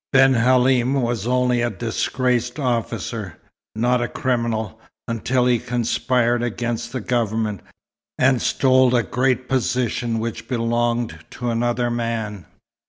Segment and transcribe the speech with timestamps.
[0.11, 3.37] "Ben Halim was only a disgraced officer,
[3.75, 7.61] not a criminal, until he conspired against the Government,
[8.17, 12.47] and stole a great position which belonged to another man.